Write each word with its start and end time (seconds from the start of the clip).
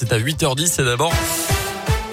C'est 0.00 0.12
à 0.12 0.18
8h10 0.20 0.80
et 0.80 0.84
d'abord 0.84 1.12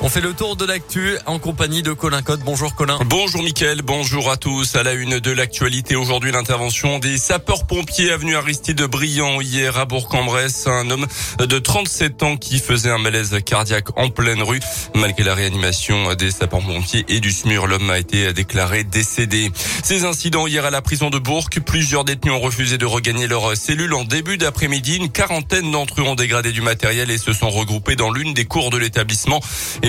on 0.05 0.09
fait 0.09 0.21
le 0.21 0.33
tour 0.33 0.55
de 0.55 0.65
l'actu 0.65 1.17
en 1.25 1.39
compagnie 1.39 1.81
de 1.81 1.91
Colin 1.91 2.21
Cotte. 2.21 2.41
Bonjour 2.41 2.75
Colin. 2.75 2.99
Bonjour 3.07 3.41
Mickaël, 3.41 3.81
bonjour 3.81 4.29
à 4.29 4.37
tous. 4.37 4.75
À 4.75 4.83
la 4.83 4.93
une 4.93 5.19
de 5.19 5.31
l'actualité 5.31 5.95
aujourd'hui, 5.95 6.31
l'intervention 6.31 6.99
des 6.99 7.17
sapeurs-pompiers 7.17 8.11
avenue 8.11 8.35
Aristide 8.35 8.83
Briand 8.83 9.41
hier 9.41 9.79
à 9.79 9.85
Bourg-en-Bresse. 9.85 10.67
Un 10.67 10.91
homme 10.91 11.07
de 11.39 11.57
37 11.57 12.21
ans 12.21 12.37
qui 12.37 12.59
faisait 12.59 12.91
un 12.91 12.99
malaise 12.99 13.35
cardiaque 13.43 13.97
en 13.97 14.09
pleine 14.09 14.43
rue. 14.43 14.59
Malgré 14.93 15.23
la 15.23 15.33
réanimation 15.33 16.13
des 16.13 16.29
sapeurs-pompiers 16.29 17.05
et 17.07 17.19
du 17.19 17.31
SMUR, 17.31 17.65
l'homme 17.65 17.89
a 17.89 17.97
été 17.97 18.31
déclaré 18.31 18.83
décédé. 18.83 19.51
Ces 19.83 20.05
incidents 20.05 20.45
hier 20.45 20.65
à 20.65 20.69
la 20.69 20.83
prison 20.83 21.09
de 21.09 21.17
Bourg, 21.17 21.49
plusieurs 21.65 22.05
détenus 22.05 22.35
ont 22.35 22.41
refusé 22.41 22.77
de 22.77 22.85
regagner 22.85 23.25
leur 23.25 23.57
cellule 23.57 23.95
en 23.95 24.03
début 24.03 24.37
d'après-midi. 24.37 24.97
Une 24.97 25.09
quarantaine 25.09 25.71
d'entre 25.71 26.01
eux 26.01 26.03
ont 26.03 26.13
dégradé 26.13 26.51
du 26.51 26.61
matériel 26.61 27.09
et 27.09 27.17
se 27.17 27.33
sont 27.33 27.49
regroupés 27.49 27.95
dans 27.95 28.11
l'une 28.11 28.35
des 28.35 28.45
cours 28.45 28.69
de 28.69 28.77
l'établissement. 28.77 29.39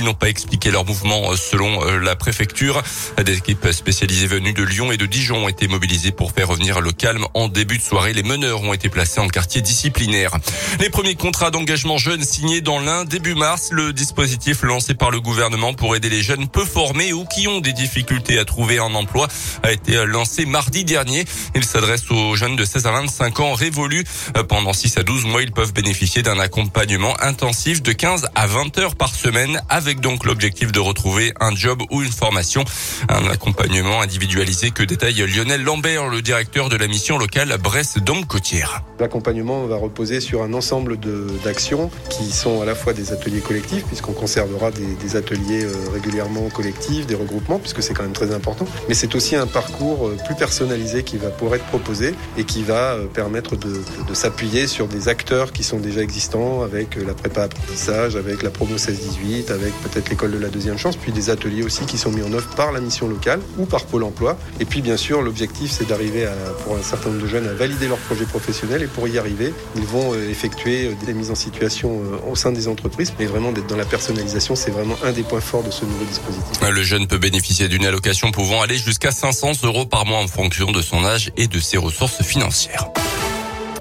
N'ont 0.06 0.15
pas 0.15 0.28
expliqué 0.28 0.70
leur 0.70 0.84
mouvement 0.84 1.33
euh, 1.33 1.37
selon 1.37 1.84
euh, 1.84 1.98
la 1.98 2.16
préfecture. 2.16 2.83
Des 3.23 3.38
équipes 3.38 3.73
spécialisées 3.73 4.27
venues 4.27 4.52
de 4.52 4.62
Lyon 4.62 4.92
et 4.92 4.97
de 4.97 5.06
Dijon 5.06 5.45
ont 5.45 5.48
été 5.48 5.66
mobilisées 5.69 6.12
pour 6.12 6.33
faire 6.33 6.48
revenir 6.48 6.80
le 6.80 6.92
calme 6.92 7.27
en 7.34 7.48
début 7.48 7.78
de 7.78 7.83
soirée. 7.83 8.12
Les 8.12 8.23
meneurs 8.23 8.62
ont 8.62 8.73
été 8.73 8.88
placés 8.88 9.20
en 9.20 9.28
quartier 9.28 9.62
disciplinaire. 9.62 10.37
Les 10.80 10.91
premiers 10.91 11.16
contrats 11.16 11.50
d'engagement 11.50 11.98
jeunes 11.98 12.23
signés 12.23 12.61
dans 12.61 12.78
l'un 12.78 13.05
début 13.05 13.34
mars. 13.34 13.70
Le 13.73 13.92
dispositif 13.92 14.62
lancé 14.62 14.95
par 14.95 15.11
le 15.11 15.20
gouvernement 15.20 15.74
pour 15.74 15.97
aider 15.97 16.09
les 16.09 16.23
jeunes 16.23 16.48
peu 16.48 16.64
formés 16.64 17.12
ou 17.12 17.25
qui 17.25 17.48
ont 17.48 17.61
des 17.61 17.73
difficultés 17.73 18.38
à 18.38 18.45
trouver 18.45 18.78
un 18.78 18.95
emploi 18.95 19.28
a 19.62 19.73
été 19.73 20.06
lancé 20.06 20.47
mardi 20.47 20.84
dernier. 20.84 21.25
Il 21.55 21.64
s'adresse 21.64 22.11
aux 22.11 22.36
jeunes 22.36 22.56
de 22.56 22.64
16 22.64 22.86
à 22.86 22.92
25 22.92 23.41
ans 23.41 23.55
révolus. 23.55 24.05
Euh, 24.36 24.45
pendant 24.45 24.73
6 24.73 24.98
à 24.98 25.02
12 25.02 25.25
mois, 25.27 25.42
ils 25.42 25.52
peuvent 25.52 25.73
bénéficier 25.73 26.23
d'un 26.23 26.38
accompagnement 26.38 27.14
intensif 27.20 27.83
de 27.83 27.92
15 27.92 28.28
à 28.34 28.47
20 28.47 28.78
heures 28.78 28.95
par 28.95 29.14
semaine 29.14 29.61
avec 29.69 29.95
donc 30.00 30.24
l'objectif 30.24 30.73
de 30.73 30.80
retrouver 30.80 31.32
un 31.41 31.55
job 31.55 31.82
ou 31.91 32.02
une 32.02 32.11
formation. 32.11 32.64
Un 33.08 33.27
accompagnement 33.28 34.00
individualisé 34.00 34.70
que 34.70 34.83
détaille 34.83 35.27
Lionel 35.27 35.62
Lambert, 35.62 36.08
le 36.08 36.22
directeur 36.22 36.69
de 36.69 36.77
la 36.77 36.86
mission 36.86 37.19
locale 37.19 37.56
Brest-Dôme-Côtière. 37.62 38.83
L'accompagnement 38.98 39.67
va 39.67 39.77
reposer 39.77 40.20
sur 40.20 40.42
un 40.42 40.52
ensemble 40.55 40.98
d'actions 41.44 41.91
qui 42.11 42.30
sont 42.30 42.62
à 42.62 42.64
la 42.64 42.74
fois 42.74 42.92
des 42.92 43.12
ateliers 43.12 43.41
collectifs, 43.41 43.84
puisqu'on 43.84 44.12
conservera 44.12 44.70
des, 44.70 45.17
ateliers 45.17 45.64
euh, 45.64 45.72
régulièrement 45.92 46.48
collectifs, 46.48 47.06
des 47.06 47.14
regroupements, 47.14 47.58
puisque 47.58 47.83
c'est 47.83 47.94
quand 47.94 48.02
même 48.02 48.12
très 48.12 48.34
important. 48.34 48.67
Mais 48.89 48.94
c'est 48.94 49.14
aussi 49.14 49.36
un 49.36 49.47
parcours 49.47 50.08
euh, 50.08 50.17
plus 50.24 50.34
personnalisé 50.34 51.02
qui 51.02 51.17
va 51.17 51.30
pouvoir 51.30 51.56
être 51.56 51.67
proposé 51.67 52.14
et 52.36 52.44
qui 52.44 52.62
va 52.62 52.94
euh, 52.94 53.06
permettre 53.06 53.56
de, 53.56 53.83
de 54.08 54.14
s'appuyer 54.14 54.67
sur 54.67 54.89
des 54.89 55.08
acteurs 55.08 55.52
qui 55.52 55.62
sont 55.62 55.78
déjà 55.78 56.02
existants, 56.02 56.62
avec 56.62 56.97
la 56.97 57.14
prépa 57.14 57.44
apprentissage, 57.44 58.17
avec 58.17 58.42
la 58.42 58.50
promo 58.50 58.77
16-18, 58.77 59.52
avec 59.52 59.72
peut-être 59.89 60.11
l'école 60.11 60.33
de 60.33 60.39
la 60.39 60.48
deuxième 60.48 60.79
chance, 60.79 60.97
puis 60.97 61.12
des 61.12 61.31
ateliers 61.31 61.62
aussi 61.62 61.87
qui 61.87 61.98
sont 61.98 62.11
mis 62.11 62.23
en 62.23 62.33
œuvre 62.33 62.48
par 62.56 62.73
la 62.73 62.81
mission 62.81 63.09
locale 63.09 63.41
ou 63.59 63.67
par 63.67 63.84
Pôle 63.84 64.05
emploi. 64.05 64.37
Et 64.61 64.65
puis 64.65 64.83
bien 64.83 64.97
sûr, 64.97 65.23
l'objectif 65.23 65.70
c'est 65.70 65.87
d'arriver 65.87 66.29
pour 66.65 66.77
un 66.77 66.83
certain 66.83 67.11
nombre 67.11 67.23
de 67.23 67.29
jeunes 67.29 67.48
à 67.48 67.53
valider 67.53 67.89
leur 67.89 67.98
projet 67.98 68.25
professionnel 68.25 68.83
et 68.83 68.87
pour 68.87 69.09
y 69.09 69.19
arriver, 69.19 69.53
ils 69.77 69.84
vont 69.84 70.14
euh, 70.14 70.31
effectuer 70.31 70.87
euh, 70.87 70.95
des 71.07 71.14
mises 71.14 71.31
en 71.31 71.34
situation 71.34 72.01
euh, 72.01 72.31
au 72.31 72.37
sein 72.37 72.53
des 72.53 72.69
entreprises. 72.69 73.12
Mais 73.19 73.27
vraiment 73.27 73.53
d'être 73.53 73.67
dans 73.67 73.77
la 73.77 73.84
personnalisation, 73.84 74.57
c'est 74.57 74.70
vraiment 74.70 74.97
un 75.05 75.12
des 75.12 75.23
points 75.23 75.41
forts 75.41 75.62
de 75.62 75.70
ce 75.70 75.84
nouveau 75.84 76.05
dispositif. 76.05 76.61
Le 76.69 76.83
jeune 76.83 77.07
peut 77.07 77.19
bénéficier 77.19 77.69
d'une 77.69 77.87
allocation 77.87 78.31
pouvant 78.31 78.62
aller 78.62 78.79
jusqu'à 78.79 79.11
500 79.11 79.53
euros 79.64 79.87
par 79.87 80.07
mois 80.07 80.19
en 80.19 80.29
fonction 80.29 80.73
de 80.73 80.83
son 80.83 81.05
âge 81.05 81.31
et 81.37 81.47
de 81.47 81.61
ses 81.61 81.77
ressources 81.77 82.23
financières. 82.23 82.91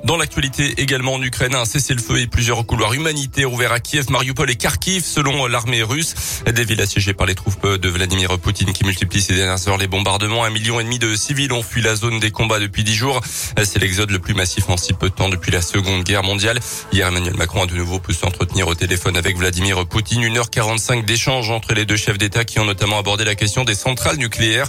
Dans 0.05 0.17
l'actualité 0.17 0.75
également 0.77 1.15
en 1.15 1.21
Ukraine, 1.23 1.55
un 1.55 1.65
cessez-le-feu 1.65 2.19
et 2.19 2.27
plusieurs 2.27 2.63
couloirs 2.67 2.93
humanitaires 2.93 3.51
ouverts 3.51 3.71
à 3.71 3.79
Kiev, 3.79 4.11
Mariupol 4.11 4.51
et 4.51 4.55
Kharkiv 4.55 5.03
selon 5.03 5.47
l'armée 5.47 5.81
russe. 5.81 6.13
Des 6.45 6.63
villes 6.63 6.81
assiégées 6.81 7.15
par 7.15 7.25
les 7.25 7.33
troupes 7.33 7.65
de 7.65 7.89
Vladimir 7.89 8.37
Poutine 8.37 8.71
qui 8.71 8.83
multiplient 8.83 9.23
ces 9.23 9.33
dernières 9.33 9.67
heures 9.67 9.79
les 9.79 9.87
bombardements. 9.87 10.43
Un 10.43 10.51
million 10.51 10.79
et 10.79 10.83
demi 10.83 10.99
de 10.99 11.15
civils 11.15 11.51
ont 11.51 11.63
fui 11.63 11.81
la 11.81 11.95
zone 11.95 12.19
des 12.19 12.29
combats 12.29 12.59
depuis 12.59 12.83
dix 12.83 12.93
jours. 12.93 13.19
C'est 13.63 13.79
l'exode 13.79 14.11
le 14.11 14.19
plus 14.19 14.35
massif 14.35 14.69
en 14.69 14.77
si 14.77 14.93
peu 14.93 15.09
de 15.09 15.15
temps 15.15 15.27
depuis 15.27 15.51
la 15.51 15.63
Seconde 15.63 16.03
Guerre 16.03 16.21
mondiale. 16.21 16.59
Hier, 16.93 17.07
Emmanuel 17.07 17.35
Macron 17.35 17.63
a 17.63 17.65
de 17.65 17.73
nouveau 17.73 17.97
pu 17.97 18.13
s'entretenir 18.13 18.67
au 18.67 18.75
téléphone 18.75 19.17
avec 19.17 19.35
Vladimir 19.37 19.87
Poutine. 19.87 20.21
1h45 20.21 21.03
d'échange 21.03 21.49
entre 21.49 21.73
les 21.73 21.85
deux 21.85 21.97
chefs 21.97 22.19
d'État 22.19 22.45
qui 22.45 22.59
ont 22.59 22.65
notamment 22.65 22.99
abordé 22.99 23.25
la 23.25 23.33
question 23.33 23.63
des 23.63 23.73
centrales 23.73 24.17
nucléaires. 24.17 24.67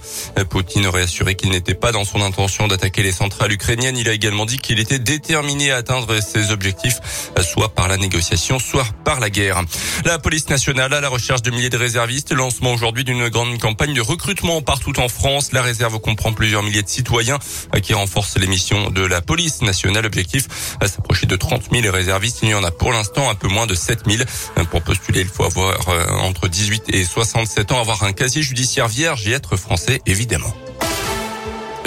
Poutine 0.49 0.87
aurait 0.87 1.03
assuré 1.03 1.35
qu'il 1.35 1.51
n'était 1.51 1.75
pas 1.75 1.93
dans 1.93 2.07
son 2.07 2.23
intention 2.23 2.69
d'attaquer 2.69 3.03
les 3.03 3.13
centrales 3.13 3.53
ukrainiennes. 3.53 3.99
Il 3.99 4.09
a 4.09 4.15
également 4.15 4.47
dit 4.47 4.61
qu'il 4.61 4.81
était 4.81 4.99
déterminé 4.99 5.26
à 5.35 5.77
atteindre 5.77 6.21
ses 6.21 6.53
objectifs, 6.53 7.01
soit 7.43 7.75
par 7.75 7.89
la 7.89 7.97
négociation, 7.97 8.59
soit 8.59 8.87
par 9.05 9.19
la 9.19 9.31
guerre. 9.31 9.63
La 10.05 10.19
police 10.19 10.49
nationale 10.49 10.93
à 10.95 11.01
la 11.01 11.09
recherche 11.09 11.43
de 11.43 11.51
milliers 11.51 11.71
de 11.71 11.77
réservistes. 11.77 12.33
Lancement 12.33 12.73
aujourd'hui 12.73 13.05
d'une 13.05 13.29
grande 13.29 13.59
campagne 13.59 13.95
de 13.95 14.01
recrutement 14.01 14.63
partout 14.63 14.99
en 15.01 15.09
France. 15.09 15.53
La 15.53 15.63
réserve 15.63 15.99
comprend 15.99 16.33
plusieurs 16.33 16.63
milliers 16.63 16.83
de 16.83 16.89
citoyens 16.89 17.39
qui 17.83 17.95
renforcent 17.95 18.37
les 18.37 18.47
missions 18.47 18.91
de 18.91 19.05
la 19.05 19.21
police 19.21 19.63
nationale. 19.63 20.07
Objectif 20.07 20.47
à 20.81 20.87
s'approcher 20.87 21.27
de 21.27 21.37
30 21.37 21.71
000 21.73 21.93
réservistes. 21.93 22.39
Il 22.43 22.51
y 22.51 22.55
en 22.55 22.65
a 22.65 22.71
pour 22.71 22.93
l'instant 22.93 23.29
un 23.29 23.35
peu 23.35 23.49
moins 23.49 23.67
de 23.67 23.75
7 23.75 24.01
000. 24.07 24.23
Pour 24.71 24.83
postuler, 24.83 25.23
il 25.23 25.29
faut 25.29 25.45
avoir 25.45 25.89
euh, 25.89 26.07
entre 26.21 26.49
18 26.49 26.85
et 26.89 27.05
67 27.05 27.73
ans, 27.73 27.81
avoir 27.81 28.05
un 28.05 28.13
casier 28.13 28.43
judiciaire 28.43 28.89
vierge 28.89 29.27
et 29.27 29.33
être 29.33 29.57
français, 29.57 30.01
évidemment 30.07 30.55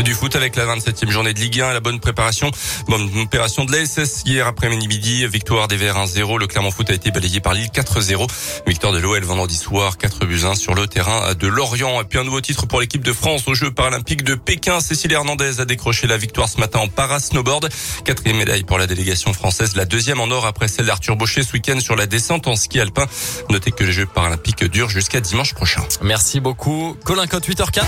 du 0.03 0.13
foot 0.13 0.35
avec 0.35 0.55
la 0.55 0.65
27e 0.65 1.09
journée 1.09 1.33
de 1.33 1.39
Ligue 1.39 1.61
1 1.61 1.71
et 1.71 1.73
la 1.73 1.79
bonne 1.79 1.99
préparation. 1.99 2.51
Bonne 2.87 3.09
opération 3.19 3.65
de 3.65 3.71
l'ASS 3.71 4.23
hier 4.25 4.47
après-midi. 4.47 5.25
Victoire 5.27 5.67
des 5.67 5.77
Verts 5.77 5.97
1-0. 5.97 6.39
Le 6.39 6.47
Clermont 6.47 6.71
Foot 6.71 6.89
a 6.89 6.93
été 6.93 7.11
balayé 7.11 7.39
par 7.39 7.53
Lille 7.53 7.69
4-0. 7.73 8.27
Victoire 8.67 8.93
de 8.93 8.99
l'OL 8.99 9.23
vendredi 9.23 9.55
soir 9.55 9.97
4 9.97 10.25
buts 10.25 10.41
1 10.45 10.55
sur 10.55 10.73
le 10.73 10.87
terrain 10.87 11.33
de 11.33 11.47
Lorient. 11.47 12.01
Et 12.01 12.03
puis 12.05 12.19
un 12.19 12.23
nouveau 12.23 12.41
titre 12.41 12.65
pour 12.65 12.79
l'équipe 12.79 13.03
de 13.03 13.13
France 13.13 13.47
aux 13.47 13.53
Jeux 13.53 13.71
paralympiques 13.71 14.23
de 14.23 14.35
Pékin. 14.35 14.79
Cécile 14.79 15.11
Hernandez 15.11 15.59
a 15.59 15.65
décroché 15.65 16.07
la 16.07 16.17
victoire 16.17 16.47
ce 16.47 16.59
matin 16.59 16.79
en 16.79 16.87
para-snowboard. 16.87 17.69
Quatrième 18.05 18.37
médaille 18.37 18.63
pour 18.63 18.77
la 18.77 18.87
délégation 18.87 19.33
française. 19.33 19.75
La 19.75 19.85
deuxième 19.85 20.21
en 20.21 20.29
or 20.29 20.45
après 20.45 20.67
celle 20.67 20.85
d'Arthur 20.85 21.15
Baucher 21.15 21.43
ce 21.43 21.53
week-end 21.53 21.79
sur 21.79 21.95
la 21.95 22.05
descente 22.05 22.47
en 22.47 22.55
ski 22.55 22.79
alpin. 22.79 23.05
Notez 23.49 23.71
que 23.71 23.83
les 23.83 23.91
Jeux 23.91 24.05
paralympiques 24.05 24.63
durent 24.63 24.89
jusqu'à 24.89 25.19
dimanche 25.19 25.53
prochain. 25.53 25.83
Merci 26.01 26.39
beaucoup. 26.39 26.95
Colin 27.03 27.27
Cote 27.27 27.47
8h04. 27.47 27.83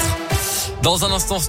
Dans 0.84 1.06
un 1.06 1.12
instant, 1.12 1.40